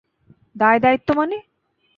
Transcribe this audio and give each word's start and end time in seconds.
দায় 0.55 0.79
দায়িত্ব 0.79 1.09
মানে? 1.17 1.37